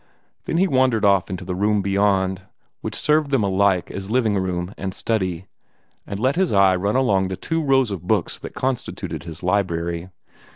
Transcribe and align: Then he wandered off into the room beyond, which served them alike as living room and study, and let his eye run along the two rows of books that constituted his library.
Then 0.45 0.57
he 0.57 0.67
wandered 0.67 1.05
off 1.05 1.29
into 1.29 1.45
the 1.45 1.53
room 1.53 1.83
beyond, 1.83 2.41
which 2.81 2.95
served 2.95 3.29
them 3.29 3.43
alike 3.43 3.91
as 3.91 4.09
living 4.09 4.35
room 4.35 4.73
and 4.75 4.95
study, 4.95 5.45
and 6.07 6.19
let 6.19 6.35
his 6.35 6.51
eye 6.51 6.75
run 6.75 6.95
along 6.95 7.27
the 7.27 7.37
two 7.37 7.63
rows 7.63 7.91
of 7.91 8.07
books 8.07 8.39
that 8.39 8.55
constituted 8.55 9.25
his 9.25 9.43
library. 9.43 10.09